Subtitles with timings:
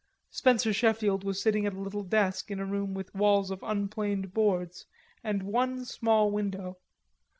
[0.31, 4.33] Spencer Sheffield was sitting at a little desk in a room with walls of unplaned
[4.33, 4.87] boards
[5.23, 6.79] and one small window.